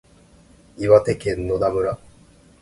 [0.77, 1.95] 岩手県野田村